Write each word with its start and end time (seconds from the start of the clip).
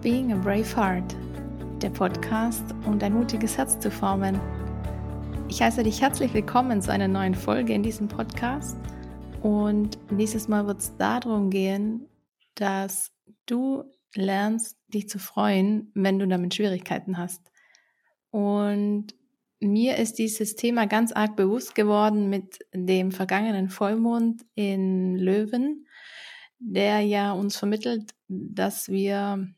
Being 0.00 0.32
a 0.32 0.36
Brave 0.36 0.76
Heart, 0.76 1.16
der 1.82 1.90
Podcast, 1.90 2.62
um 2.86 3.00
dein 3.00 3.14
mutiges 3.14 3.58
Herz 3.58 3.80
zu 3.80 3.90
formen. 3.90 4.40
Ich 5.48 5.60
heiße 5.60 5.82
dich 5.82 6.00
herzlich 6.00 6.32
willkommen 6.32 6.80
zu 6.80 6.92
einer 6.92 7.08
neuen 7.08 7.34
Folge 7.34 7.72
in 7.72 7.82
diesem 7.82 8.06
Podcast. 8.06 8.76
Und 9.42 9.98
nächstes 10.12 10.46
Mal 10.46 10.68
wird 10.68 10.78
es 10.78 10.96
darum 10.98 11.50
gehen, 11.50 12.06
dass 12.54 13.10
du 13.46 13.90
lernst, 14.14 14.78
dich 14.86 15.08
zu 15.08 15.18
freuen, 15.18 15.90
wenn 15.96 16.20
du 16.20 16.28
damit 16.28 16.54
Schwierigkeiten 16.54 17.18
hast. 17.18 17.50
Und 18.30 19.16
mir 19.58 19.96
ist 19.96 20.20
dieses 20.20 20.54
Thema 20.54 20.86
ganz 20.86 21.10
arg 21.10 21.34
bewusst 21.34 21.74
geworden 21.74 22.30
mit 22.30 22.60
dem 22.72 23.10
vergangenen 23.10 23.68
Vollmond 23.68 24.46
in 24.54 25.16
Löwen, 25.16 25.88
der 26.60 27.00
ja 27.00 27.32
uns 27.32 27.56
vermittelt, 27.56 28.14
dass 28.28 28.88
wir 28.88 29.48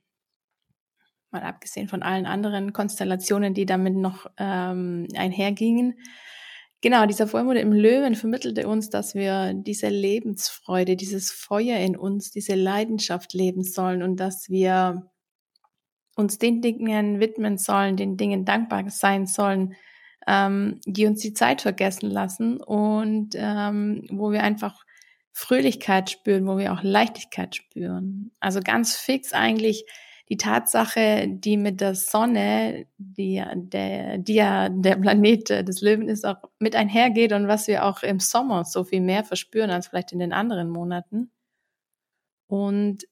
mal 1.33 1.43
abgesehen 1.43 1.89
von 1.89 2.03
allen 2.03 2.27
anderen 2.27 2.73
Konstellationen, 2.73 3.55
die 3.55 3.67
damit 3.67 3.95
noch 3.95 4.27
ähm, 4.39 5.07
einhergingen. 5.17 5.95
Genau, 6.83 7.05
dieser 7.05 7.27
Vollmond 7.27 7.59
im 7.59 7.73
Löwen 7.73 8.15
vermittelte 8.15 8.67
uns, 8.67 8.89
dass 8.89 9.15
wir 9.15 9.53
diese 9.55 9.89
Lebensfreude, 9.89 10.97
dieses 10.97 11.31
Feuer 11.31 11.79
in 11.79 11.95
uns, 11.95 12.31
diese 12.31 12.55
Leidenschaft 12.55 13.35
leben 13.35 13.63
sollen 13.63 14.03
und 14.03 14.19
dass 14.19 14.49
wir 14.49 15.11
uns 16.17 16.39
den 16.39 16.63
Dingen 16.63 17.21
widmen 17.21 17.59
sollen, 17.59 17.97
den 17.97 18.17
Dingen 18.17 18.45
dankbar 18.47 18.89
sein 18.89 19.27
sollen, 19.27 19.75
ähm, 20.27 20.81
die 20.87 21.07
uns 21.07 21.21
die 21.21 21.35
Zeit 21.35 21.61
vergessen 21.63 22.11
lassen 22.11 22.61
und 22.61 23.35
ähm, 23.35 24.07
wo 24.11 24.33
wir 24.33 24.43
einfach 24.43 24.85
Fröhlichkeit 25.33 26.11
spüren, 26.11 26.47
wo 26.47 26.57
wir 26.57 26.73
auch 26.73 26.83
Leichtigkeit 26.83 27.57
spüren. 27.57 28.33
Also 28.41 28.61
ganz 28.61 28.97
fix 28.97 29.33
eigentlich 29.33 29.85
die 30.31 30.37
Tatsache, 30.37 31.27
die 31.29 31.57
mit 31.57 31.81
der 31.81 31.97
Sonne, 31.97 32.87
die, 32.99 33.43
der, 33.55 34.19
die 34.19 34.35
ja 34.35 34.69
der 34.69 34.95
Planet 34.95 35.51
des 35.51 35.81
Löwen 35.81 36.09
ist, 36.09 36.25
auch 36.25 36.37
mit 36.61 36.77
einhergeht 36.77 37.33
und 37.33 37.49
was 37.49 37.67
wir 37.67 37.85
auch 37.85 38.05
im 38.05 38.21
Sommer 38.21 38.65
so 38.65 38.85
viel 38.85 39.01
mehr 39.01 39.25
verspüren 39.25 39.71
als 39.71 39.89
vielleicht 39.89 40.13
in 40.13 40.21
den 40.21 40.33
anderen 40.33 40.71
Monaten. 40.71 41.33
Und 42.47 43.09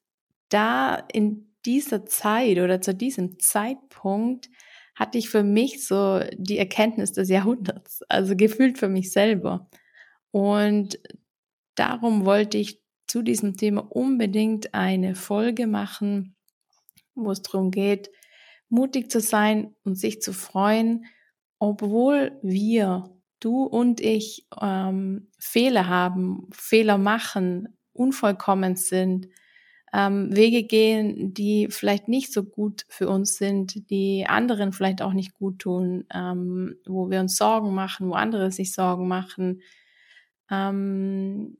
da 0.48 0.94
in 1.12 1.52
dieser 1.66 2.06
Zeit 2.06 2.58
oder 2.58 2.80
zu 2.80 2.94
diesem 2.94 3.40
Zeitpunkt 3.40 4.48
hatte 4.94 5.18
ich 5.18 5.28
für 5.28 5.42
mich 5.42 5.84
so 5.86 6.20
die 6.36 6.58
Erkenntnis 6.58 7.12
des 7.12 7.28
Jahrhunderts, 7.28 8.02
also 8.08 8.36
gefühlt 8.36 8.78
für 8.78 8.88
mich 8.88 9.12
selber. 9.12 9.68
Und 10.30 11.00
darum 11.74 12.24
wollte 12.24 12.58
ich 12.58 12.80
zu 13.08 13.22
diesem 13.22 13.56
Thema 13.56 13.80
unbedingt 13.90 14.74
eine 14.74 15.16
Folge 15.16 15.66
machen, 15.66 16.36
wo 17.24 17.30
es 17.30 17.42
darum 17.42 17.70
geht, 17.70 18.10
mutig 18.68 19.10
zu 19.10 19.20
sein 19.20 19.74
und 19.84 19.96
sich 19.96 20.20
zu 20.22 20.32
freuen, 20.32 21.06
obwohl 21.58 22.38
wir, 22.42 23.10
du 23.40 23.64
und 23.64 24.00
ich, 24.00 24.46
ähm, 24.60 25.28
Fehler 25.38 25.88
haben, 25.88 26.48
Fehler 26.52 26.98
machen, 26.98 27.68
unvollkommen 27.92 28.76
sind, 28.76 29.28
ähm, 29.92 30.34
Wege 30.36 30.64
gehen, 30.64 31.32
die 31.34 31.68
vielleicht 31.70 32.08
nicht 32.08 32.32
so 32.32 32.44
gut 32.44 32.84
für 32.88 33.08
uns 33.08 33.36
sind, 33.36 33.90
die 33.90 34.26
anderen 34.28 34.72
vielleicht 34.72 35.02
auch 35.02 35.14
nicht 35.14 35.34
gut 35.34 35.60
tun, 35.60 36.04
ähm, 36.12 36.76
wo 36.86 37.10
wir 37.10 37.20
uns 37.20 37.36
Sorgen 37.36 37.74
machen, 37.74 38.10
wo 38.10 38.14
andere 38.14 38.52
sich 38.52 38.74
Sorgen 38.74 39.08
machen, 39.08 39.62
ähm, 40.50 41.58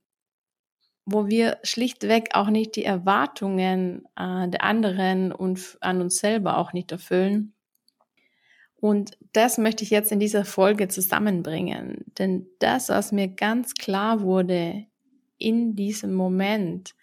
wo 1.11 1.27
wir 1.27 1.59
schlichtweg 1.63 2.35
auch 2.35 2.51
nicht 2.51 2.77
die 2.77 2.85
Erwartungen 2.85 4.05
äh, 4.15 4.49
der 4.49 4.63
anderen 4.63 5.33
und 5.33 5.79
an 5.81 6.03
uns 6.03 6.19
selber 6.19 6.59
auch 6.59 6.75
nicht 6.75 6.93
erfüllen. 6.93 7.55
Und 8.77 9.17
das 9.33 9.57
möchte 9.57 9.85
ich 9.85 9.91
jetzt 9.91 10.13
in 10.13 10.21
dieser 10.21 10.45
Folge 10.45 10.89
zusammenbringen. 10.89 12.05
Denn 12.19 12.47
das, 12.59 12.91
was 12.91 13.11
mir 13.11 13.29
ganz 13.29 13.75
klar 13.75 14.21
wurde 14.21 14.85
in 15.39 15.75
diesem 15.75 16.13
Moment, 16.13 16.95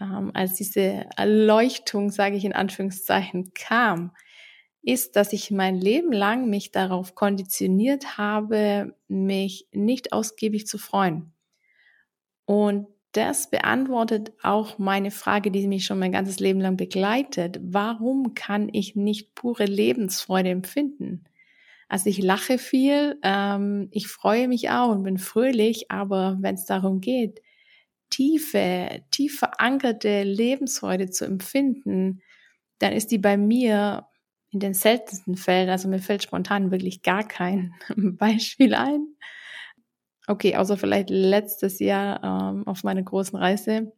ähm, 0.00 0.30
als 0.34 0.54
diese 0.54 1.06
Erleuchtung, 1.16 2.10
sage 2.10 2.36
ich 2.36 2.44
in 2.44 2.52
Anführungszeichen, 2.52 3.52
kam, 3.54 4.12
ist, 4.82 5.16
dass 5.16 5.32
ich 5.32 5.50
mein 5.50 5.76
Leben 5.76 6.12
lang 6.12 6.50
mich 6.50 6.72
darauf 6.72 7.14
konditioniert 7.14 8.18
habe, 8.18 8.94
mich 9.08 9.66
nicht 9.72 10.12
ausgiebig 10.12 10.66
zu 10.66 10.76
freuen. 10.76 11.32
Und 12.44 12.86
das 13.12 13.50
beantwortet 13.50 14.32
auch 14.42 14.78
meine 14.78 15.10
Frage, 15.10 15.50
die 15.50 15.66
mich 15.66 15.84
schon 15.84 15.98
mein 15.98 16.12
ganzes 16.12 16.38
Leben 16.38 16.60
lang 16.60 16.76
begleitet. 16.76 17.58
Warum 17.62 18.34
kann 18.34 18.68
ich 18.72 18.94
nicht 18.94 19.34
pure 19.34 19.64
Lebensfreude 19.64 20.50
empfinden? 20.50 21.24
Also 21.88 22.08
ich 22.08 22.22
lache 22.22 22.56
viel, 22.58 23.18
ähm, 23.24 23.88
ich 23.90 24.06
freue 24.06 24.46
mich 24.46 24.70
auch 24.70 24.90
und 24.90 25.02
bin 25.02 25.18
fröhlich, 25.18 25.90
aber 25.90 26.38
wenn 26.40 26.54
es 26.54 26.64
darum 26.64 27.00
geht, 27.00 27.40
tiefe, 28.10 29.02
tief 29.10 29.38
verankerte 29.38 30.22
Lebensfreude 30.22 31.10
zu 31.10 31.24
empfinden, 31.24 32.22
dann 32.78 32.92
ist 32.92 33.10
die 33.10 33.18
bei 33.18 33.36
mir 33.36 34.06
in 34.52 34.60
den 34.60 34.74
seltensten 34.74 35.36
Fällen, 35.36 35.68
also 35.68 35.88
mir 35.88 36.00
fällt 36.00 36.22
spontan 36.22 36.70
wirklich 36.70 37.02
gar 37.02 37.26
kein 37.26 37.74
Beispiel 37.96 38.74
ein, 38.74 39.06
Okay, 40.30 40.54
außer 40.54 40.76
vielleicht 40.76 41.10
letztes 41.10 41.80
Jahr 41.80 42.22
ähm, 42.22 42.64
auf 42.68 42.84
meiner 42.84 43.02
großen 43.02 43.36
Reise 43.36 43.92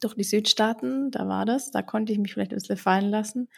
durch 0.00 0.14
die 0.14 0.22
Südstaaten, 0.22 1.10
da 1.10 1.26
war 1.26 1.44
das, 1.44 1.72
da 1.72 1.82
konnte 1.82 2.12
ich 2.12 2.20
mich 2.20 2.32
vielleicht 2.32 2.52
ein 2.52 2.58
bisschen 2.58 2.76
fallen 2.76 3.10
lassen. 3.10 3.48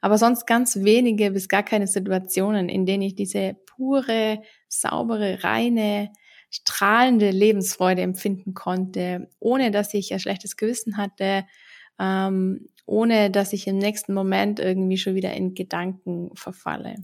Aber 0.00 0.16
sonst 0.16 0.46
ganz 0.46 0.76
wenige 0.84 1.32
bis 1.32 1.48
gar 1.48 1.64
keine 1.64 1.88
Situationen, 1.88 2.68
in 2.68 2.86
denen 2.86 3.02
ich 3.02 3.16
diese 3.16 3.56
pure, 3.66 4.42
saubere, 4.68 5.42
reine, 5.42 6.12
strahlende 6.50 7.30
Lebensfreude 7.30 8.02
empfinden 8.02 8.54
konnte, 8.54 9.28
ohne 9.40 9.72
dass 9.72 9.92
ich 9.92 10.12
ein 10.12 10.20
schlechtes 10.20 10.56
Gewissen 10.56 10.96
hatte, 10.96 11.46
ähm, 11.98 12.68
ohne 12.84 13.28
dass 13.28 13.52
ich 13.52 13.66
im 13.66 13.78
nächsten 13.78 14.14
Moment 14.14 14.60
irgendwie 14.60 14.98
schon 14.98 15.16
wieder 15.16 15.34
in 15.34 15.56
Gedanken 15.56 16.30
verfalle. 16.36 16.94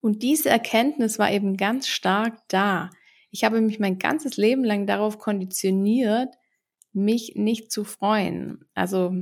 Und 0.00 0.22
diese 0.22 0.48
Erkenntnis 0.48 1.18
war 1.18 1.30
eben 1.30 1.58
ganz 1.58 1.86
stark 1.86 2.38
da. 2.48 2.88
Ich 3.38 3.44
habe 3.44 3.60
mich 3.60 3.78
mein 3.78 4.00
ganzes 4.00 4.36
Leben 4.36 4.64
lang 4.64 4.88
darauf 4.88 5.18
konditioniert, 5.18 6.34
mich 6.92 7.34
nicht 7.36 7.70
zu 7.70 7.84
freuen. 7.84 8.64
Also, 8.74 9.14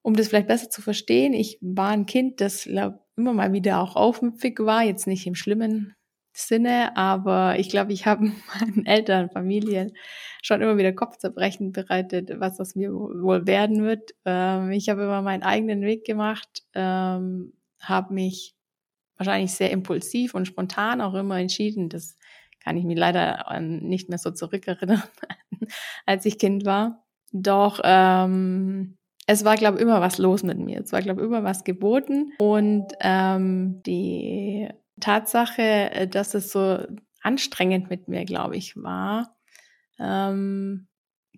um 0.00 0.16
das 0.16 0.28
vielleicht 0.28 0.46
besser 0.46 0.70
zu 0.70 0.80
verstehen, 0.80 1.34
ich 1.34 1.58
war 1.60 1.90
ein 1.90 2.06
Kind, 2.06 2.40
das 2.40 2.64
immer 2.64 3.34
mal 3.34 3.52
wieder 3.52 3.82
auch 3.82 3.96
aufmüpfig 3.96 4.60
war, 4.60 4.82
jetzt 4.82 5.06
nicht 5.06 5.26
im 5.26 5.34
schlimmen 5.34 5.94
Sinne, 6.32 6.96
aber 6.96 7.58
ich 7.58 7.68
glaube, 7.68 7.92
ich 7.92 8.06
habe 8.06 8.32
meinen 8.58 8.86
Eltern, 8.86 9.28
Familien 9.28 9.92
schon 10.40 10.62
immer 10.62 10.78
wieder 10.78 10.94
Kopfzerbrechen 10.94 11.72
bereitet, 11.72 12.30
was 12.40 12.56
das 12.56 12.74
mir 12.74 12.94
wohl 12.94 13.46
werden 13.46 13.84
wird. 13.84 14.12
Ähm, 14.24 14.70
ich 14.70 14.88
habe 14.88 15.02
immer 15.02 15.20
meinen 15.20 15.42
eigenen 15.42 15.82
Weg 15.82 16.06
gemacht, 16.06 16.62
ähm, 16.72 17.52
habe 17.78 18.14
mich 18.14 18.54
wahrscheinlich 19.18 19.52
sehr 19.52 19.70
impulsiv 19.70 20.34
und 20.34 20.46
spontan 20.46 21.02
auch 21.02 21.12
immer 21.12 21.38
entschieden, 21.38 21.90
dass 21.90 22.16
kann 22.62 22.76
ich 22.76 22.84
mich 22.84 22.98
leider 22.98 23.60
nicht 23.60 24.08
mehr 24.08 24.18
so 24.18 24.30
zurückerinnern, 24.30 25.02
als 26.06 26.24
ich 26.24 26.38
Kind 26.38 26.64
war. 26.64 27.04
Doch 27.32 27.80
ähm, 27.82 28.96
es 29.26 29.44
war, 29.44 29.56
glaube 29.56 29.78
ich, 29.78 29.82
immer 29.82 30.00
was 30.00 30.18
los 30.18 30.42
mit 30.42 30.58
mir. 30.58 30.80
Es 30.80 30.92
war, 30.92 31.00
glaube 31.00 31.20
ich, 31.20 31.26
immer 31.26 31.44
was 31.44 31.64
geboten. 31.64 32.32
Und 32.38 32.88
ähm, 33.00 33.82
die 33.84 34.68
Tatsache, 35.00 36.08
dass 36.10 36.34
es 36.34 36.52
so 36.52 36.78
anstrengend 37.22 37.88
mit 37.88 38.08
mir, 38.08 38.24
glaube 38.24 38.56
ich, 38.56 38.76
war, 38.76 39.36
ähm, 39.98 40.88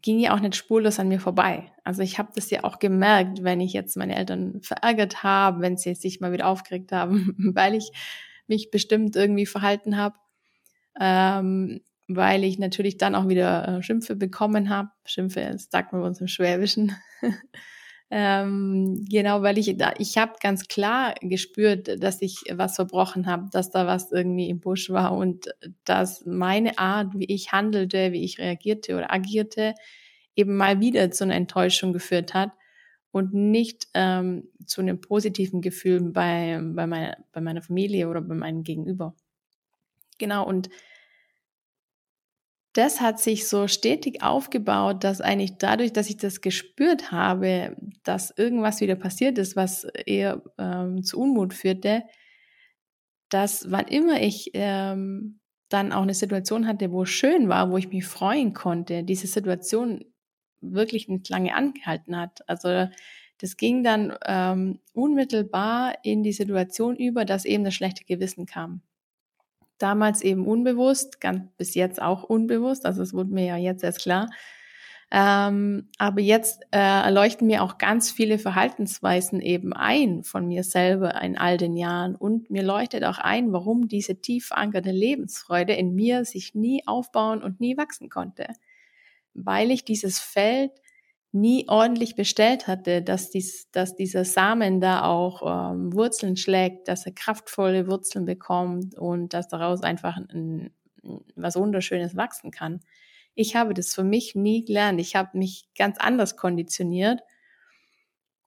ging 0.01 0.19
ja 0.19 0.35
auch 0.35 0.41
nicht 0.41 0.57
spurlos 0.57 0.99
an 0.99 1.09
mir 1.09 1.21
vorbei. 1.21 1.73
Also 1.83 2.03
ich 2.03 2.19
habe 2.19 2.31
das 2.35 2.51
ja 2.51 2.65
auch 2.65 2.79
gemerkt, 2.79 3.43
wenn 3.43 3.61
ich 3.61 3.73
jetzt 3.73 3.97
meine 3.97 4.17
Eltern 4.17 4.61
verärgert 4.63 5.23
habe, 5.23 5.61
wenn 5.61 5.77
sie 5.77 5.95
sich 5.95 6.21
mal 6.21 6.33
wieder 6.33 6.47
aufgeregt 6.47 6.93
haben, 6.93 7.35
weil 7.55 7.75
ich 7.75 7.91
mich 8.47 8.71
bestimmt 8.71 9.17
irgendwie 9.17 9.47
verhalten 9.47 9.97
habe 9.97 10.17
ähm, 11.01 11.81
weil 12.09 12.45
ich 12.45 12.59
natürlich 12.59 12.99
dann 12.99 13.15
auch 13.15 13.29
wieder 13.29 13.79
äh, 13.79 13.83
Schimpfe 13.83 14.17
bekommen 14.17 14.69
habe. 14.69 14.91
Schimpfe, 15.07 15.49
das 15.53 15.69
sagt 15.71 15.93
man 15.93 16.03
bei 16.03 16.09
uns 16.09 16.21
im 16.21 16.29
Schwäbischen. 16.29 16.93
ähm, 18.11 19.05
genau, 19.09 19.43
weil 19.43 19.59
ich 19.59 19.77
da, 19.79 19.95
ich 19.99 20.19
habe 20.19 20.35
ganz 20.41 20.69
klar 20.69 21.15
gespürt, 21.21 22.03
dass 22.03 22.21
ich 22.21 22.43
was 22.53 22.77
verbrochen 22.77 23.27
habe, 23.27 23.49
dass 23.51 23.71
da 23.71 23.87
was 23.87 24.13
irgendwie 24.13 24.51
im 24.51 24.61
Busch 24.61 24.91
war 24.91 25.17
und 25.17 25.47
dass 25.85 26.25
meine 26.27 26.79
Art, 26.79 27.09
wie 27.15 27.27
ich 27.27 27.53
handelte, 27.53 28.13
wie 28.13 28.25
ich 28.25 28.39
reagierte 28.39 28.97
oder 28.97 29.13
agierte, 29.13 29.75
eben 30.37 30.57
mal 30.57 30.81
wieder 30.81 31.11
zu 31.11 31.25
einer 31.25 31.37
Enttäuschung 31.37 31.93
geführt 31.93 32.35
hat 32.35 32.51
und 33.13 33.33
nicht 33.33 33.87
ähm, 33.95 34.49
zu 34.67 34.81
einem 34.81 35.01
positiven 35.01 35.63
Gefühl 35.63 36.01
bei, 36.11 36.61
bei, 36.61 36.87
meiner, 36.87 37.17
bei 37.33 37.41
meiner 37.41 37.63
Familie 37.63 38.09
oder 38.09 38.21
bei 38.21 38.35
meinem 38.35 38.65
Gegenüber. 38.65 39.15
Genau, 40.19 40.47
und 40.47 40.69
das 42.75 43.01
hat 43.01 43.21
sich 43.21 43.49
so 43.49 43.69
stetig 43.69 44.23
aufgebaut, 44.23 45.05
dass 45.05 45.21
eigentlich 45.21 45.59
dadurch, 45.59 45.93
dass 45.93 46.11
ich 46.11 46.17
das 46.17 46.41
gespürt 46.41 47.13
habe, 47.13 47.77
dass 48.03 48.33
irgendwas 48.37 48.81
wieder 48.81 48.97
passiert 48.97 49.39
ist, 49.39 49.55
was 49.55 49.85
eher 50.07 50.43
ähm, 50.59 51.05
zu 51.05 51.21
Unmut 51.21 51.55
führte, 51.55 52.03
dass 53.31 53.71
wann 53.71 53.87
immer 53.87 54.21
ich 54.21 54.51
ähm, 54.55 55.41
dann 55.69 55.93
auch 55.93 56.03
eine 56.03 56.15
Situation 56.15 56.67
hatte, 56.67 56.93
wo 56.93 57.03
es 57.03 57.11
schön 57.11 57.49
war, 57.49 57.71
wo 57.71 57.77
ich 57.79 57.89
mich 57.89 58.05
freuen 58.07 58.53
konnte, 58.55 59.03
diese 59.05 59.27
Situation 59.27 60.05
wirklich 60.61 61.09
nicht 61.09 61.29
lange 61.29 61.55
angehalten 61.55 62.17
hat. 62.17 62.49
Also 62.49 62.89
das 63.39 63.57
ging 63.57 63.83
dann 63.85 64.17
ähm, 64.27 64.81
unmittelbar 64.93 65.95
in 66.03 66.23
die 66.23 66.33
Situation 66.33 66.97
über, 66.97 67.25
dass 67.25 67.45
eben 67.45 67.65
das 67.65 67.75
schlechte 67.75 68.05
Gewissen 68.05 68.47
kam 68.47 68.83
damals 69.79 70.23
eben 70.23 70.47
unbewusst, 70.47 71.21
ganz 71.21 71.51
bis 71.57 71.75
jetzt 71.75 72.01
auch 72.01 72.23
unbewusst, 72.25 72.87
also 72.87 73.03
es 73.03 73.13
wurde 73.13 73.31
mir 73.31 73.47
ja 73.47 73.57
jetzt 73.57 73.85
erst 73.85 74.01
klar. 74.01 74.29
Ähm, 75.11 75.91
aber 75.99 76.21
jetzt 76.21 76.63
äh, 76.73 76.79
erleuchten 76.79 77.47
mir 77.47 77.63
auch 77.63 77.79
ganz 77.79 78.11
viele 78.11 78.39
Verhaltensweisen 78.39 79.41
eben 79.41 79.73
ein 79.73 80.25
von 80.25 80.49
mir 80.49 80.65
selber 80.65 81.21
in 81.23 81.39
all 81.39 81.57
den 81.57 81.77
Jahren 81.77 82.17
und 82.17 82.51
mir 82.51 82.63
leuchtet 82.63 83.05
auch 83.05 83.19
ein, 83.19 83.53
warum 83.53 83.87
diese 83.87 84.21
tief 84.21 84.47
verankerte 84.47 84.91
Lebensfreude 84.91 85.75
in 85.75 85.95
mir 85.95 86.25
sich 86.25 86.55
nie 86.55 86.83
aufbauen 86.87 87.43
und 87.43 87.61
nie 87.61 87.77
wachsen 87.77 88.09
konnte. 88.09 88.49
Weil 89.35 89.71
ich 89.71 89.85
dieses 89.85 90.19
Feld 90.19 90.73
nie 91.35 91.69
ordentlich 91.69 92.15
bestellt 92.15 92.69
hatte, 92.69 93.03
dass, 93.03 93.29
dies, 93.31 93.69
dass 93.73 93.97
dieser 93.97 94.25
Samen 94.25 94.81
da 94.81 95.05
auch 95.05 95.73
ähm, 95.73 95.93
Wurzeln 95.93 96.37
schlägt, 96.37 96.87
dass 96.87 97.07
er 97.07 97.13
kraftvolle 97.13 97.89
Wurzeln 97.89 98.25
bekommt 98.25 98.97
und 98.97 99.35
dass 99.35 99.49
daraus 99.49 99.83
einfach 99.83 100.17
ein, 100.17 100.71
was 101.35 101.57
Wunderschönes 101.57 102.17
wachsen 102.17 102.53
kann. 102.53 102.81
Ich 103.35 103.57
habe 103.57 103.75
das 103.75 103.93
für 103.93 104.05
mich 104.05 104.37
nie 104.37 104.65
gelernt. 104.65 105.01
Ich 105.01 105.17
habe 105.17 105.37
mich 105.37 105.69
ganz 105.77 105.99
anders 105.99 106.37
konditioniert. 106.37 107.21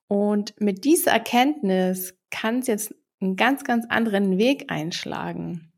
Und 0.06 0.58
mit 0.58 0.84
dieser 0.84 1.12
Erkenntnis 1.12 2.18
kann 2.30 2.60
es 2.60 2.68
jetzt 2.68 2.94
einen 3.20 3.36
ganz, 3.36 3.64
ganz 3.64 3.84
anderen 3.90 4.38
Weg 4.38 4.72
einschlagen. 4.72 5.72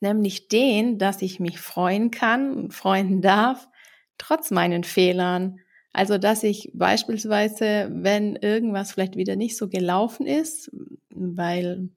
Nämlich 0.00 0.48
den, 0.48 0.96
dass 0.96 1.20
ich 1.20 1.38
mich 1.38 1.60
freuen 1.60 2.10
kann 2.10 2.70
freuen 2.70 3.20
darf, 3.20 3.68
trotz 4.16 4.50
meinen 4.50 4.84
Fehlern, 4.84 5.60
also, 5.92 6.18
dass 6.18 6.42
ich 6.44 6.70
beispielsweise, 6.72 7.88
wenn 7.92 8.36
irgendwas 8.36 8.92
vielleicht 8.92 9.16
wieder 9.16 9.36
nicht 9.36 9.56
so 9.56 9.68
gelaufen 9.68 10.26
ist, 10.26 10.70
weil 11.10 11.88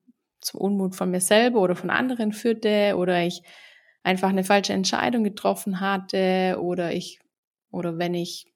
zum 0.41 0.59
Unmut 0.61 0.95
von 0.95 1.11
mir 1.11 1.21
selber 1.21 1.61
oder 1.61 1.75
von 1.75 1.89
anderen 1.89 2.33
führte 2.33 2.95
oder 2.97 3.23
ich 3.23 3.43
einfach 4.03 4.29
eine 4.29 4.43
falsche 4.43 4.73
Entscheidung 4.73 5.23
getroffen 5.23 5.79
hatte 5.79 6.57
oder 6.59 6.91
ich, 6.91 7.19
oder 7.71 7.97
wenn 7.99 8.15
ich, 8.15 8.51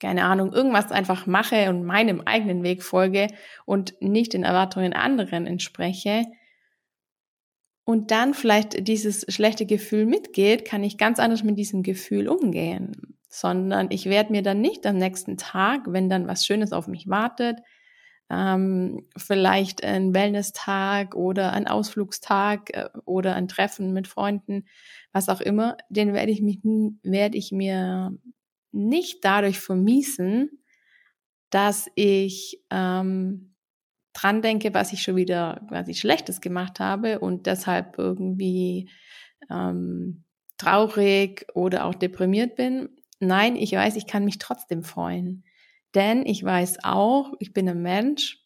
keine 0.00 0.24
Ahnung, 0.24 0.52
irgendwas 0.52 0.90
einfach 0.90 1.26
mache 1.26 1.70
und 1.70 1.84
meinem 1.84 2.20
eigenen 2.20 2.62
Weg 2.62 2.82
folge 2.82 3.28
und 3.66 3.94
nicht 4.00 4.32
den 4.32 4.44
Erwartungen 4.44 4.92
anderen 4.92 5.46
entspreche, 5.46 6.24
und 7.84 8.10
dann 8.10 8.34
vielleicht 8.34 8.86
dieses 8.86 9.24
schlechte 9.30 9.64
Gefühl 9.64 10.04
mitgeht, 10.04 10.66
kann 10.66 10.84
ich 10.84 10.98
ganz 10.98 11.18
anders 11.18 11.42
mit 11.42 11.56
diesem 11.56 11.82
Gefühl 11.82 12.28
umgehen 12.28 13.17
sondern 13.28 13.88
ich 13.90 14.06
werde 14.06 14.32
mir 14.32 14.42
dann 14.42 14.60
nicht 14.60 14.86
am 14.86 14.96
nächsten 14.96 15.36
Tag, 15.36 15.82
wenn 15.86 16.08
dann 16.08 16.26
was 16.26 16.46
Schönes 16.46 16.72
auf 16.72 16.88
mich 16.88 17.08
wartet, 17.08 17.58
ähm, 18.30 19.06
vielleicht 19.16 19.82
ein 19.84 20.14
Wellness-Tag 20.14 21.14
oder 21.14 21.52
ein 21.52 21.66
Ausflugstag 21.66 22.70
äh, 22.74 22.88
oder 23.04 23.34
ein 23.34 23.48
Treffen 23.48 23.92
mit 23.92 24.06
Freunden, 24.06 24.66
was 25.12 25.28
auch 25.28 25.40
immer, 25.40 25.76
den 25.88 26.12
werde 26.12 26.32
ich 26.32 26.42
werde 26.42 27.38
ich 27.38 27.52
mir 27.52 28.12
nicht 28.70 29.24
dadurch 29.24 29.60
vermiesen, 29.60 30.62
dass 31.50 31.90
ich 31.94 32.62
ähm, 32.70 33.54
dran 34.12 34.42
denke, 34.42 34.74
was 34.74 34.92
ich 34.92 35.02
schon 35.02 35.16
wieder 35.16 35.64
quasi 35.68 35.94
Schlechtes 35.94 36.40
gemacht 36.40 36.80
habe 36.80 37.20
und 37.20 37.46
deshalb 37.46 37.98
irgendwie 37.98 38.90
ähm, 39.50 40.24
traurig 40.58 41.46
oder 41.54 41.86
auch 41.86 41.94
deprimiert 41.94 42.56
bin, 42.56 42.90
Nein, 43.20 43.56
ich 43.56 43.72
weiß, 43.72 43.96
ich 43.96 44.06
kann 44.06 44.24
mich 44.24 44.38
trotzdem 44.38 44.82
freuen. 44.84 45.44
Denn 45.94 46.24
ich 46.26 46.44
weiß 46.44 46.78
auch, 46.84 47.32
ich 47.40 47.52
bin 47.52 47.68
ein 47.68 47.82
Mensch 47.82 48.44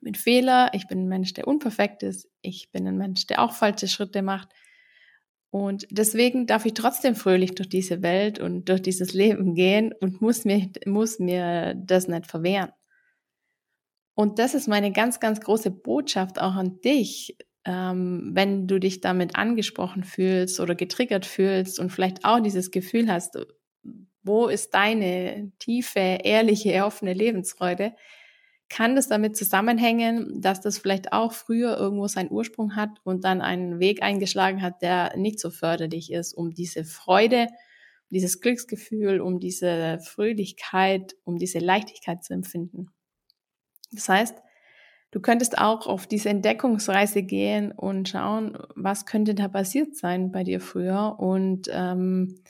mit 0.00 0.16
Fehler, 0.16 0.70
ich 0.74 0.86
bin 0.86 1.04
ein 1.04 1.08
Mensch, 1.08 1.32
der 1.34 1.48
unperfekt 1.48 2.02
ist, 2.02 2.28
ich 2.42 2.70
bin 2.70 2.86
ein 2.86 2.98
Mensch, 2.98 3.26
der 3.26 3.42
auch 3.42 3.52
falsche 3.52 3.88
Schritte 3.88 4.22
macht. 4.22 4.48
Und 5.50 5.86
deswegen 5.90 6.46
darf 6.46 6.66
ich 6.66 6.74
trotzdem 6.74 7.14
fröhlich 7.14 7.54
durch 7.54 7.68
diese 7.68 8.02
Welt 8.02 8.38
und 8.38 8.68
durch 8.68 8.82
dieses 8.82 9.14
Leben 9.14 9.54
gehen 9.54 9.94
und 10.00 10.20
muss 10.20 10.44
mir, 10.44 10.70
muss 10.84 11.18
mir 11.18 11.74
das 11.74 12.06
nicht 12.06 12.26
verwehren. 12.26 12.70
Und 14.14 14.38
das 14.38 14.54
ist 14.54 14.68
meine 14.68 14.92
ganz, 14.92 15.20
ganz 15.20 15.40
große 15.40 15.70
Botschaft 15.70 16.40
auch 16.40 16.54
an 16.54 16.80
dich, 16.80 17.38
ähm, 17.64 18.30
wenn 18.34 18.66
du 18.66 18.80
dich 18.80 19.00
damit 19.00 19.36
angesprochen 19.36 20.02
fühlst 20.04 20.58
oder 20.60 20.74
getriggert 20.74 21.24
fühlst 21.24 21.78
und 21.78 21.90
vielleicht 21.90 22.24
auch 22.24 22.40
dieses 22.40 22.70
Gefühl 22.70 23.10
hast, 23.10 23.38
wo 24.22 24.48
ist 24.48 24.74
deine 24.74 25.52
tiefe, 25.58 25.98
ehrliche, 25.98 26.84
offene 26.84 27.14
Lebensfreude? 27.14 27.94
Kann 28.68 28.96
das 28.96 29.08
damit 29.08 29.36
zusammenhängen, 29.36 30.42
dass 30.42 30.60
das 30.60 30.78
vielleicht 30.78 31.12
auch 31.12 31.32
früher 31.32 31.78
irgendwo 31.78 32.06
seinen 32.06 32.30
Ursprung 32.30 32.76
hat 32.76 32.90
und 33.04 33.24
dann 33.24 33.40
einen 33.40 33.80
Weg 33.80 34.02
eingeschlagen 34.02 34.60
hat, 34.60 34.82
der 34.82 35.16
nicht 35.16 35.40
so 35.40 35.50
förderlich 35.50 36.12
ist, 36.12 36.34
um 36.34 36.52
diese 36.52 36.84
Freude, 36.84 37.46
um 37.46 38.14
dieses 38.14 38.40
Glücksgefühl, 38.40 39.20
um 39.20 39.40
diese 39.40 39.98
Fröhlichkeit, 40.00 41.14
um 41.24 41.38
diese 41.38 41.60
Leichtigkeit 41.60 42.22
zu 42.22 42.34
empfinden? 42.34 42.90
Das 43.90 44.08
heißt, 44.10 44.36
du 45.12 45.20
könntest 45.20 45.56
auch 45.56 45.86
auf 45.86 46.06
diese 46.06 46.28
Entdeckungsreise 46.28 47.22
gehen 47.22 47.72
und 47.72 48.08
schauen, 48.10 48.58
was 48.74 49.06
könnte 49.06 49.34
da 49.34 49.48
passiert 49.48 49.96
sein 49.96 50.30
bei 50.30 50.44
dir 50.44 50.60
früher 50.60 51.16
und 51.18 51.70
ähm, 51.72 52.42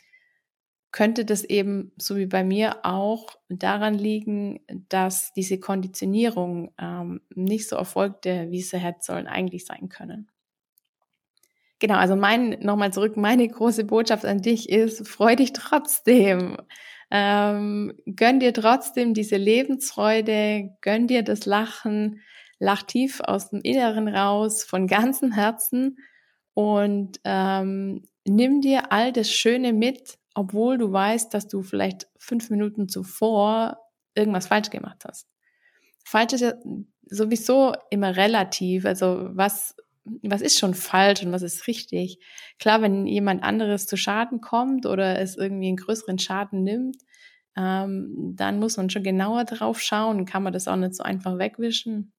könnte 0.91 1.25
das 1.25 1.45
eben, 1.45 1.93
so 1.99 2.17
wie 2.17 2.27
bei 2.27 2.45
mir 2.45 2.85
auch, 2.85 3.27
daran 3.49 3.95
liegen, 3.95 4.61
dass 4.89 5.33
diese 5.33 5.61
Konditionierung 5.61 6.73
ähm, 6.81 7.21
nicht 7.35 7.69
so 7.69 7.77
erfolgte, 7.77 8.47
wie 8.51 8.63
sie 8.63 8.79
hätte 8.79 9.01
sollen 9.03 9.27
eigentlich 9.27 9.67
sein 9.67 9.89
können. 9.89 10.31
Genau, 11.81 11.97
also 11.97 12.17
mein, 12.17 12.59
nochmal 12.61 12.93
zurück, 12.93 13.17
meine 13.17 13.47
große 13.47 13.85
Botschaft 13.85 14.25
an 14.25 14.43
dich 14.43 14.69
ist, 14.69 15.07
freu 15.07 15.37
dich 15.37 15.53
trotzdem. 15.53 16.57
Ähm, 17.11 17.95
gönn 18.05 18.41
dir 18.41 18.53
trotzdem 18.53 19.15
diese 19.15 19.37
Lebensfreude, 19.37 20.71
gönn 20.81 21.07
dir 21.07 21.23
das 21.23 21.47
Lachen, 21.47 22.21
lach 22.59 22.83
tief 22.83 23.21
aus 23.21 23.51
dem 23.51 23.61
Inneren 23.63 24.09
raus, 24.09 24.65
von 24.65 24.87
ganzem 24.87 25.33
Herzen 25.33 25.99
und 26.55 27.21
ähm, 27.25 28.03
nimm 28.27 28.61
dir 28.61 28.91
all 28.93 29.13
das 29.13 29.31
Schöne 29.31 29.73
mit, 29.73 30.19
obwohl 30.39 30.79
du 30.79 30.93
weißt, 30.93 31.35
dass 31.35 31.49
du 31.49 31.63
vielleicht 31.63 32.07
fünf 32.17 32.49
Minuten 32.49 32.89
zuvor 32.89 33.77
irgendwas 34.15 34.47
falsch 34.47 34.71
gemacht 34.71 35.05
hast. 35.05 35.27
Falsch 36.05 36.35
ist 36.35 36.43
ja 36.43 36.55
sowieso 37.07 37.75
immer 37.91 38.17
relativ. 38.17 38.85
Also 38.85 39.31
was, 39.33 39.75
was 40.05 40.41
ist 40.41 40.57
schon 40.57 40.75
falsch 40.75 41.25
und 41.25 41.33
was 41.33 41.43
ist 41.43 41.67
richtig? 41.67 42.21
Klar, 42.61 42.83
wenn 42.83 43.09
jemand 43.09 43.43
anderes 43.43 43.89
zu 43.89 43.97
Schaden 43.97 44.41
kommt 44.41 44.87
oder 44.87 45.19
es 45.19 45.37
irgendwie 45.37 45.67
einen 45.67 45.77
größeren 45.77 46.21
Schaden 46.21 46.63
nimmt, 46.63 46.99
ähm, 47.57 48.35
dann 48.37 48.61
muss 48.61 48.77
man 48.77 48.91
schon 48.91 49.03
genauer 49.03 49.45
drauf 49.45 49.81
schauen. 49.81 50.25
Kann 50.25 50.45
man 50.45 50.53
das 50.53 50.69
auch 50.69 50.77
nicht 50.77 50.95
so 50.95 51.03
einfach 51.03 51.37
wegwischen. 51.39 52.13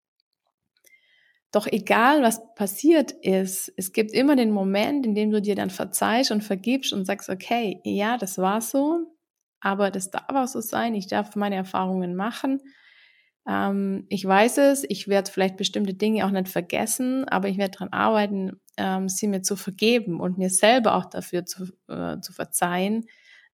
Doch 1.52 1.66
egal, 1.66 2.22
was 2.22 2.42
passiert 2.54 3.12
ist, 3.12 3.74
es 3.76 3.92
gibt 3.92 4.12
immer 4.12 4.36
den 4.36 4.52
Moment, 4.52 5.06
in 5.06 5.16
dem 5.16 5.32
du 5.32 5.42
dir 5.42 5.56
dann 5.56 5.72
verzeihst 5.72 6.32
und 6.32 6.44
vergibst 6.44 6.94
und 6.94 7.06
sagst, 7.06 7.28
okay, 7.30 7.82
ja, 7.84 8.18
das 8.18 8.38
war 8.38 8.62
so, 8.62 9.08
aber 9.60 9.90
das 9.90 10.12
darf 10.12 10.30
auch 10.30 10.48
so 10.48 10.62
sein, 10.62 10.94
ich 10.94 11.08
darf 11.08 11.36
meine 11.36 11.56
Erfahrungen 11.56 12.16
machen. 12.16 12.62
Ähm, 13.48 14.06
ich 14.10 14.26
weiß 14.26 14.60
es, 14.60 14.86
ich 14.88 15.08
werde 15.08 15.32
vielleicht 15.32 15.58
bestimmte 15.58 15.96
Dinge 15.96 16.26
auch 16.26 16.32
nicht 16.32 16.50
vergessen, 16.50 17.28
aber 17.28 17.48
ich 17.50 17.58
werde 17.58 17.72
daran 17.72 17.94
arbeiten, 17.94 18.62
ähm, 18.78 19.10
sie 19.10 19.28
mir 19.28 19.42
zu 19.42 19.56
vergeben 19.56 20.20
und 20.22 20.38
mir 20.38 20.52
selber 20.52 20.96
auch 20.96 21.06
dafür 21.06 21.46
zu, 21.46 21.66
äh, 21.88 22.20
zu 22.22 22.32
verzeihen, 22.34 23.08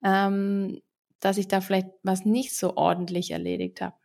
ähm, 0.04 0.80
dass 1.20 1.38
ich 1.38 1.48
da 1.48 1.62
vielleicht 1.62 1.88
was 2.02 2.26
nicht 2.26 2.54
so 2.56 2.76
ordentlich 2.76 3.30
erledigt 3.30 3.80
habe 3.80 3.96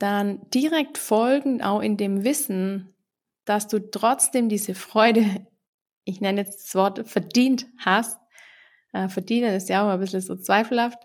dann 0.00 0.40
direkt 0.50 0.98
folgend 0.98 1.62
auch 1.62 1.80
in 1.80 1.96
dem 1.96 2.24
Wissen, 2.24 2.94
dass 3.44 3.68
du 3.68 3.78
trotzdem 3.78 4.48
diese 4.48 4.74
Freude, 4.74 5.24
ich 6.04 6.20
nenne 6.20 6.40
jetzt 6.42 6.64
das 6.64 6.74
Wort, 6.74 7.08
verdient 7.08 7.66
hast. 7.78 8.18
Äh, 8.92 9.08
verdienen 9.08 9.54
ist 9.54 9.68
ja 9.68 9.84
auch 9.84 9.92
ein 9.92 10.00
bisschen 10.00 10.22
so 10.22 10.36
zweifelhaft. 10.36 10.98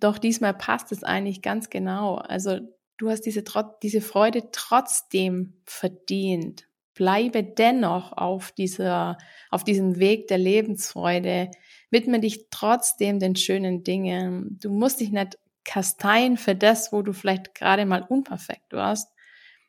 Doch 0.00 0.18
diesmal 0.18 0.54
passt 0.54 0.92
es 0.92 1.02
eigentlich 1.02 1.42
ganz 1.42 1.70
genau. 1.70 2.16
Also 2.16 2.60
du 2.98 3.10
hast 3.10 3.22
diese, 3.22 3.42
diese 3.82 4.00
Freude 4.00 4.50
trotzdem 4.52 5.54
verdient. 5.64 6.68
bleibe 6.94 7.42
dennoch 7.42 8.12
auf 8.12 8.52
dieser, 8.52 9.18
auf 9.50 9.64
diesem 9.64 9.98
Weg 9.98 10.28
der 10.28 10.38
Lebensfreude. 10.38 11.50
Widme 11.90 12.20
dich 12.20 12.48
trotzdem 12.50 13.18
den 13.18 13.36
schönen 13.36 13.82
Dingen. 13.82 14.58
Du 14.60 14.70
musst 14.70 15.00
dich 15.00 15.10
nicht 15.10 15.38
kasteien 15.66 16.38
für 16.38 16.54
das, 16.54 16.92
wo 16.92 17.02
du 17.02 17.12
vielleicht 17.12 17.54
gerade 17.54 17.84
mal 17.84 18.02
unperfekt 18.02 18.72
warst, 18.72 19.12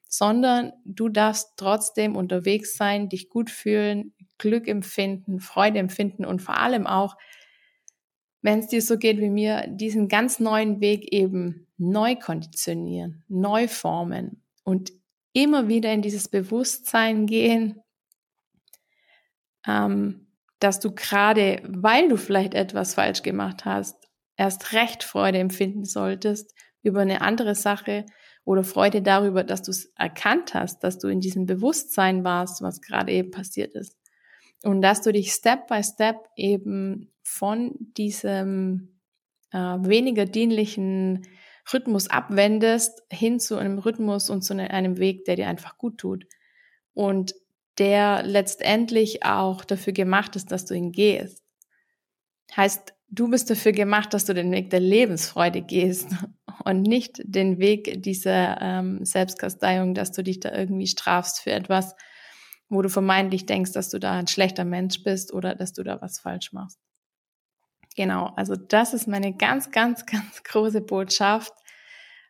sondern 0.07 0.71
du 0.85 1.09
darfst 1.09 1.53
trotzdem 1.57 2.15
unterwegs 2.15 2.77
sein, 2.77 3.09
dich 3.09 3.29
gut 3.29 3.49
fühlen, 3.49 4.13
Glück 4.37 4.67
empfinden, 4.67 5.39
Freude 5.39 5.79
empfinden 5.79 6.23
und 6.23 6.41
vor 6.41 6.57
allem 6.57 6.87
auch, 6.87 7.17
wenn 8.41 8.59
es 8.59 8.67
dir 8.67 8.81
so 8.81 8.97
geht 8.97 9.19
wie 9.19 9.29
mir, 9.29 9.67
diesen 9.67 10.07
ganz 10.07 10.39
neuen 10.39 10.79
Weg 10.79 11.11
eben 11.11 11.67
neu 11.77 12.15
konditionieren, 12.15 13.23
neu 13.27 13.67
formen 13.67 14.43
und 14.63 14.93
immer 15.33 15.67
wieder 15.67 15.91
in 15.91 16.01
dieses 16.01 16.29
Bewusstsein 16.29 17.25
gehen, 17.25 17.81
ähm, 19.67 20.27
dass 20.59 20.79
du 20.79 20.93
gerade, 20.93 21.61
weil 21.67 22.07
du 22.09 22.17
vielleicht 22.17 22.53
etwas 22.53 22.93
falsch 22.93 23.21
gemacht 23.21 23.65
hast, 23.65 24.06
erst 24.37 24.73
recht 24.73 25.03
Freude 25.03 25.39
empfinden 25.39 25.85
solltest 25.85 26.53
über 26.81 27.01
eine 27.01 27.21
andere 27.21 27.55
Sache 27.55 28.05
oder 28.45 28.63
Freude 28.63 29.01
darüber, 29.01 29.43
dass 29.43 29.61
du 29.61 29.71
es 29.71 29.91
erkannt 29.97 30.53
hast, 30.53 30.83
dass 30.83 30.99
du 30.99 31.09
in 31.09 31.19
diesem 31.19 31.45
Bewusstsein 31.45 32.23
warst, 32.23 32.61
was 32.61 32.81
gerade 32.81 33.11
eben 33.11 33.31
passiert 33.31 33.75
ist. 33.75 33.97
Und 34.63 34.81
dass 34.81 35.01
du 35.01 35.11
dich 35.11 35.31
Step 35.31 35.67
by 35.67 35.83
Step 35.83 36.15
eben 36.35 37.11
von 37.23 37.75
diesem 37.97 39.01
äh, 39.51 39.57
weniger 39.57 40.25
dienlichen 40.25 41.27
Rhythmus 41.71 42.09
abwendest 42.09 43.03
hin 43.11 43.39
zu 43.39 43.57
einem 43.57 43.79
Rhythmus 43.79 44.29
und 44.29 44.43
zu 44.43 44.55
ne, 44.55 44.71
einem 44.71 44.97
Weg, 44.97 45.25
der 45.25 45.35
dir 45.35 45.47
einfach 45.47 45.77
gut 45.77 45.97
tut. 45.97 46.25
Und 46.93 47.35
der 47.77 48.23
letztendlich 48.23 49.23
auch 49.23 49.65
dafür 49.65 49.93
gemacht 49.93 50.35
ist, 50.35 50.51
dass 50.51 50.65
du 50.65 50.73
ihn 50.73 50.91
gehst. 50.91 51.43
Heißt, 52.55 52.93
du 53.09 53.29
bist 53.29 53.49
dafür 53.49 53.71
gemacht, 53.71 54.13
dass 54.13 54.25
du 54.25 54.33
den 54.33 54.51
Weg 54.51 54.69
der 54.69 54.79
Lebensfreude 54.79 55.61
gehst 55.61 56.09
und 56.65 56.81
nicht 56.81 57.21
den 57.23 57.59
Weg 57.59 58.03
dieser 58.03 58.61
ähm, 58.61 59.05
Selbstkasteiung, 59.05 59.93
dass 59.93 60.11
du 60.11 60.23
dich 60.23 60.39
da 60.39 60.53
irgendwie 60.53 60.87
strafst 60.87 61.41
für 61.41 61.51
etwas, 61.51 61.95
wo 62.69 62.81
du 62.81 62.89
vermeintlich 62.89 63.45
denkst, 63.45 63.71
dass 63.71 63.89
du 63.89 63.99
da 63.99 64.13
ein 64.13 64.27
schlechter 64.27 64.65
Mensch 64.65 65.03
bist 65.03 65.33
oder 65.33 65.55
dass 65.55 65.73
du 65.73 65.83
da 65.83 66.01
was 66.01 66.19
falsch 66.19 66.51
machst. 66.51 66.79
Genau, 67.95 68.31
also 68.35 68.55
das 68.55 68.93
ist 68.93 69.07
meine 69.07 69.35
ganz, 69.35 69.71
ganz, 69.71 70.05
ganz 70.05 70.43
große 70.43 70.81
Botschaft. 70.81 71.53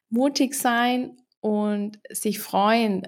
Mutig 0.10 0.54
sein 0.54 1.18
und 1.42 2.00
sich 2.10 2.40
freuen, 2.40 3.08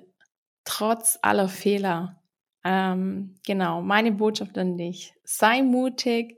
trotz 0.65 1.17
aller 1.21 1.47
Fehler. 1.47 2.21
Ähm, 2.65 3.35
genau, 3.45 3.81
meine 3.81 4.11
Botschaft 4.11 4.57
an 4.57 4.77
dich. 4.77 5.13
Sei 5.23 5.61
mutig, 5.61 6.37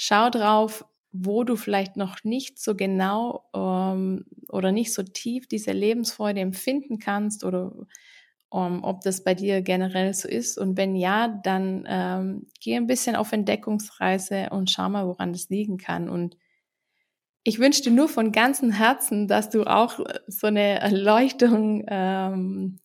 schau 0.00 0.30
drauf, 0.30 0.84
wo 1.10 1.42
du 1.42 1.56
vielleicht 1.56 1.96
noch 1.96 2.22
nicht 2.22 2.60
so 2.60 2.76
genau 2.76 3.48
ähm, 3.52 4.26
oder 4.48 4.70
nicht 4.70 4.94
so 4.94 5.02
tief 5.02 5.48
diese 5.48 5.72
Lebensfreude 5.72 6.38
empfinden 6.38 7.00
kannst 7.00 7.42
oder 7.42 7.72
um, 8.48 8.84
ob 8.84 9.00
das 9.00 9.24
bei 9.24 9.34
dir 9.34 9.60
generell 9.60 10.14
so 10.14 10.28
ist. 10.28 10.56
Und 10.56 10.76
wenn 10.76 10.94
ja, 10.94 11.26
dann 11.42 11.84
ähm, 11.88 12.46
geh 12.60 12.76
ein 12.76 12.86
bisschen 12.86 13.16
auf 13.16 13.32
Entdeckungsreise 13.32 14.50
und 14.50 14.70
schau 14.70 14.88
mal, 14.88 15.08
woran 15.08 15.32
das 15.32 15.48
liegen 15.48 15.78
kann. 15.78 16.08
Und 16.08 16.36
ich 17.42 17.58
wünsche 17.58 17.82
dir 17.82 17.90
nur 17.90 18.08
von 18.08 18.30
ganzem 18.30 18.70
Herzen, 18.70 19.26
dass 19.26 19.50
du 19.50 19.64
auch 19.64 19.98
so 20.28 20.46
eine 20.46 20.78
Erleuchtung 20.78 21.84
ähm, 21.88 22.78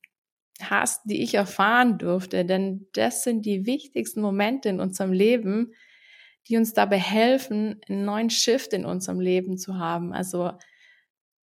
hast, 0.59 1.01
die 1.05 1.21
ich 1.21 1.35
erfahren 1.35 1.99
durfte. 1.99 2.43
Denn 2.43 2.87
das 2.93 3.23
sind 3.23 3.45
die 3.45 3.67
wichtigsten 3.67 4.21
Momente 4.21 4.69
in 4.69 4.79
unserem 4.79 5.13
Leben, 5.13 5.73
die 6.47 6.57
uns 6.57 6.73
dabei 6.73 6.99
helfen, 6.99 7.81
einen 7.87 8.05
neuen 8.05 8.29
Shift 8.29 8.73
in 8.73 8.85
unserem 8.85 9.19
Leben 9.19 9.57
zu 9.57 9.77
haben. 9.77 10.13
Also 10.13 10.51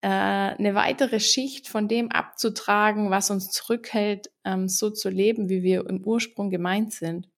äh, 0.03 0.09
eine 0.09 0.75
weitere 0.75 1.21
Schicht 1.21 1.69
von 1.69 1.89
dem 1.89 2.11
abzutragen, 2.11 3.11
was 3.11 3.31
uns 3.31 3.51
zurückhält, 3.51 4.31
ähm, 4.45 4.69
so 4.69 4.91
zu 4.91 5.11
leben, 5.11 5.49
wie 5.49 5.63
wir 5.63 5.87
im 5.89 6.03
Ursprung 6.05 6.51
gemeint 6.51 6.93
sind. 6.93 7.29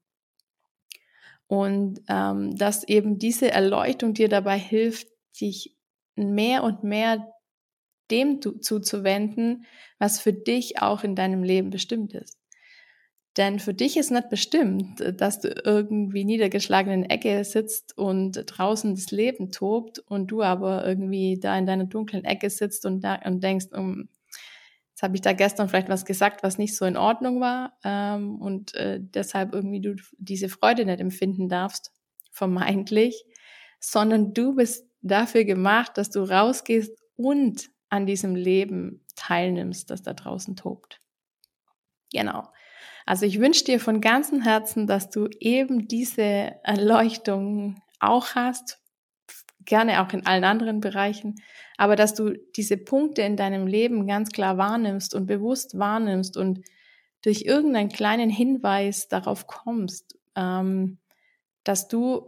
Und 1.46 2.00
ähm, 2.08 2.56
dass 2.56 2.84
eben 2.84 3.18
diese 3.18 3.50
Erleuchtung 3.50 4.14
dir 4.14 4.28
dabei 4.28 4.58
hilft, 4.58 5.08
dich 5.40 5.76
mehr 6.14 6.62
und 6.62 6.84
mehr 6.84 7.32
dem 8.10 8.40
zuzuwenden, 8.40 9.66
was 9.98 10.20
für 10.20 10.32
dich 10.32 10.80
auch 10.80 11.04
in 11.04 11.14
deinem 11.14 11.42
Leben 11.42 11.70
bestimmt 11.70 12.14
ist. 12.14 12.41
Denn 13.36 13.60
für 13.60 13.72
dich 13.72 13.96
ist 13.96 14.10
nicht 14.10 14.28
bestimmt, 14.28 15.02
dass 15.18 15.40
du 15.40 15.48
irgendwie 15.64 16.24
niedergeschlagen 16.24 16.92
in 16.92 17.02
der 17.02 17.12
Ecke 17.12 17.44
sitzt 17.44 17.96
und 17.96 18.32
draußen 18.46 18.94
das 18.94 19.10
Leben 19.10 19.50
tobt 19.50 20.00
und 20.00 20.26
du 20.30 20.42
aber 20.42 20.86
irgendwie 20.86 21.38
da 21.40 21.56
in 21.56 21.64
deiner 21.64 21.86
dunklen 21.86 22.24
Ecke 22.24 22.50
sitzt 22.50 22.84
und, 22.84 23.00
da, 23.00 23.14
und 23.24 23.42
denkst, 23.42 23.68
um, 23.72 24.10
jetzt 24.90 25.02
habe 25.02 25.14
ich 25.14 25.22
da 25.22 25.32
gestern 25.32 25.70
vielleicht 25.70 25.88
was 25.88 26.04
gesagt, 26.04 26.42
was 26.42 26.58
nicht 26.58 26.76
so 26.76 26.84
in 26.84 26.98
Ordnung 26.98 27.40
war 27.40 27.78
ähm, 27.84 28.36
und 28.38 28.74
äh, 28.74 28.98
deshalb 29.00 29.54
irgendwie 29.54 29.80
du 29.80 29.96
diese 30.18 30.50
Freude 30.50 30.84
nicht 30.84 31.00
empfinden 31.00 31.48
darfst, 31.48 31.90
vermeintlich, 32.32 33.24
sondern 33.80 34.34
du 34.34 34.56
bist 34.56 34.86
dafür 35.00 35.44
gemacht, 35.44 35.96
dass 35.96 36.10
du 36.10 36.20
rausgehst 36.20 36.92
und 37.16 37.70
an 37.88 38.04
diesem 38.04 38.34
Leben 38.34 39.04
teilnimmst, 39.16 39.90
das 39.90 40.02
da 40.02 40.12
draußen 40.12 40.54
tobt. 40.56 41.00
Genau. 42.12 42.48
Also 43.06 43.26
ich 43.26 43.40
wünsche 43.40 43.64
dir 43.64 43.80
von 43.80 44.00
ganzem 44.00 44.42
Herzen, 44.42 44.86
dass 44.86 45.10
du 45.10 45.28
eben 45.40 45.88
diese 45.88 46.54
Erleuchtung 46.62 47.82
auch 47.98 48.34
hast, 48.34 48.80
gerne 49.64 50.02
auch 50.02 50.12
in 50.12 50.26
allen 50.26 50.44
anderen 50.44 50.80
Bereichen, 50.80 51.36
aber 51.76 51.96
dass 51.96 52.14
du 52.14 52.36
diese 52.56 52.76
Punkte 52.76 53.22
in 53.22 53.36
deinem 53.36 53.66
Leben 53.66 54.06
ganz 54.06 54.30
klar 54.30 54.58
wahrnimmst 54.58 55.14
und 55.14 55.26
bewusst 55.26 55.78
wahrnimmst 55.78 56.36
und 56.36 56.60
durch 57.22 57.42
irgendeinen 57.42 57.88
kleinen 57.88 58.30
Hinweis 58.30 59.08
darauf 59.08 59.46
kommst, 59.46 60.18
ähm, 60.36 60.98
dass 61.64 61.88
du 61.88 62.26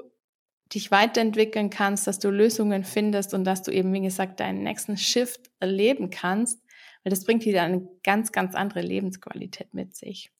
dich 0.73 0.91
weiterentwickeln 0.91 1.71
kannst, 1.71 2.07
dass 2.07 2.19
du 2.19 2.31
Lösungen 2.31 2.85
findest 2.85 3.35
und 3.35 3.45
dass 3.45 3.63
du 3.63 3.71
eben, 3.71 3.93
wie 3.93 4.01
gesagt, 4.01 4.41
deinen 4.41 4.63
nächsten 4.63 4.97
Shift 4.97 5.51
erleben 5.61 6.11
kannst, 6.11 6.64
weil 7.05 7.11
das 7.11 7.25
bringt 7.25 7.45
wieder 7.45 7.63
eine 7.63 7.87
ganz, 8.03 8.33
ganz 8.33 8.55
andere 8.55 8.81
Lebensqualität 8.81 9.73
mit 9.75 9.95
sich. 9.95 10.33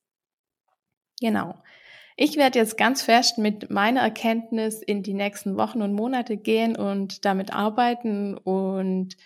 Genau. 1.21 1.55
Ich 2.17 2.37
werde 2.37 2.59
jetzt 2.59 2.77
ganz 2.77 3.03
fest 3.03 3.39
mit 3.39 3.71
meiner 3.71 4.01
Erkenntnis 4.01 4.81
in 4.81 5.03
die 5.03 5.15
nächsten 5.15 5.57
Wochen 5.57 5.83
und 5.83 5.95
Monate 5.95 6.37
gehen 6.37 6.77
und 6.77 7.25
damit 7.25 7.53
arbeiten 7.53 8.37
und 8.37 9.17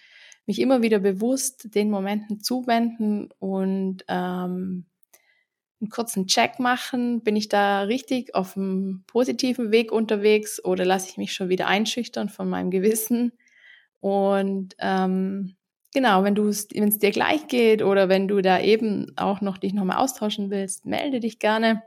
mich 0.46 0.58
immer 0.58 0.80
wieder 0.80 0.98
bewusst 0.98 1.74
den 1.74 1.90
Momenten 1.90 2.40
zuwenden 2.40 3.28
und 3.38 4.04
ähm, 4.08 4.86
einen 5.80 5.90
kurzen 5.90 6.26
Check 6.26 6.58
machen. 6.58 7.22
Bin 7.22 7.36
ich 7.36 7.48
da 7.48 7.82
richtig 7.82 8.34
auf 8.34 8.56
einem 8.56 9.04
positiven 9.06 9.70
Weg 9.70 9.92
unterwegs 9.92 10.64
oder 10.64 10.86
lasse 10.86 11.10
ich 11.10 11.18
mich 11.18 11.34
schon 11.34 11.50
wieder 11.50 11.66
einschüchtern 11.66 12.30
von 12.30 12.48
meinem 12.48 12.70
Gewissen? 12.70 13.32
Und 14.00 14.74
ähm, 14.78 15.57
Genau, 15.94 16.22
wenn 16.22 16.34
du 16.34 16.48
es, 16.48 16.68
dir 16.68 17.10
gleich 17.10 17.48
geht 17.48 17.82
oder 17.82 18.08
wenn 18.08 18.28
du 18.28 18.42
da 18.42 18.60
eben 18.60 19.12
auch 19.16 19.40
noch 19.40 19.56
dich 19.58 19.72
nochmal 19.72 19.96
austauschen 19.96 20.50
willst, 20.50 20.84
melde 20.84 21.20
dich 21.20 21.38
gerne. 21.38 21.82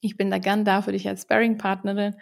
Ich 0.00 0.16
bin 0.16 0.30
da 0.30 0.38
gern 0.38 0.64
da 0.64 0.82
für 0.82 0.92
dich 0.92 1.08
als 1.08 1.22
Sparring-Partnerin. 1.22 2.16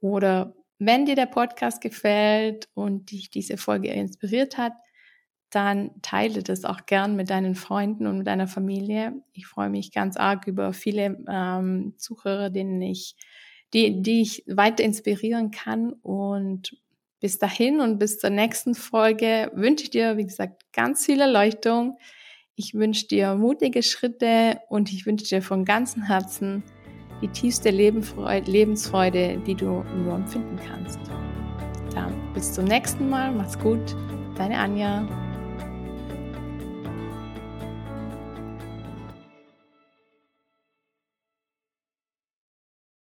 Oder 0.00 0.54
wenn 0.78 1.04
dir 1.04 1.16
der 1.16 1.26
Podcast 1.26 1.80
gefällt 1.80 2.68
und 2.74 3.10
dich 3.10 3.30
diese 3.30 3.56
Folge 3.56 3.90
inspiriert 3.90 4.56
hat, 4.56 4.72
dann 5.50 5.90
teile 6.00 6.44
das 6.44 6.64
auch 6.64 6.86
gern 6.86 7.16
mit 7.16 7.28
deinen 7.28 7.56
Freunden 7.56 8.06
und 8.06 8.18
mit 8.18 8.26
deiner 8.26 8.46
Familie. 8.46 9.12
Ich 9.32 9.46
freue 9.48 9.68
mich 9.68 9.92
ganz 9.92 10.16
arg 10.16 10.46
über 10.46 10.72
viele 10.72 11.18
ähm, 11.28 11.94
Zuhörer, 11.98 12.50
denen 12.50 12.80
ich, 12.80 13.16
die, 13.74 14.00
die 14.00 14.22
ich 14.22 14.44
weiter 14.46 14.84
inspirieren 14.84 15.50
kann 15.50 15.92
und 15.92 16.76
bis 17.20 17.38
dahin 17.38 17.80
und 17.80 17.98
bis 17.98 18.18
zur 18.18 18.30
nächsten 18.30 18.74
Folge 18.74 19.50
wünsche 19.54 19.84
ich 19.84 19.90
dir, 19.90 20.16
wie 20.16 20.24
gesagt, 20.24 20.64
ganz 20.72 21.04
viel 21.04 21.20
Erleuchtung. 21.20 21.98
Ich 22.56 22.74
wünsche 22.74 23.06
dir 23.06 23.34
mutige 23.34 23.82
Schritte 23.82 24.60
und 24.68 24.92
ich 24.92 25.06
wünsche 25.06 25.26
dir 25.26 25.42
von 25.42 25.64
ganzem 25.64 26.02
Herzen 26.02 26.62
die 27.22 27.28
tiefste 27.28 27.70
Lebensfreude, 27.70 29.42
die 29.46 29.54
du 29.54 29.84
nur 30.04 30.14
empfinden 30.14 30.58
kannst. 30.66 30.98
Dann 31.94 32.14
bis 32.32 32.52
zum 32.52 32.64
nächsten 32.64 33.08
Mal. 33.08 33.32
Mach's 33.32 33.58
gut. 33.58 33.94
Deine 34.36 34.58
Anja. 34.58 35.29